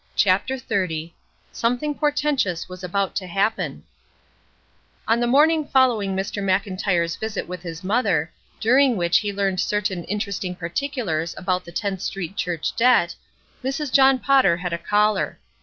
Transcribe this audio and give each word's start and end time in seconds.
CHAPTER 0.15 0.55
XXX 0.55 1.11
"something 1.51 1.93
portentous 1.93 2.67
was 2.67 2.83
about 2.83 3.15
to 3.17 3.27
happen'' 3.27 3.83
ON 5.07 5.19
the 5.19 5.27
morning 5.27 5.67
following 5.67 6.15
Mr. 6.15 6.41
Mclntyre's 6.43 7.15
visit 7.15 7.47
with 7.47 7.61
his 7.61 7.83
mother, 7.83 8.31
during 8.59 8.97
which 8.97 9.19
he 9.19 9.31
learned 9.31 9.59
certain 9.59 10.03
interesting 10.05 10.55
particulars 10.55 11.35
about 11.37 11.65
the 11.65 11.71
Tenth 11.71 12.01
Street 12.01 12.35
Church 12.35 12.75
debt, 12.75 13.13
Mrs. 13.63 13.93
John 13.93 14.17
Potter 14.17 14.57
had 14.57 14.73
a 14.73 14.79
caller. 14.79 15.37